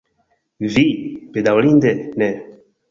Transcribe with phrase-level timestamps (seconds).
[0.77, 0.85] Vi,
[1.37, 2.35] bedaŭrinde, ne.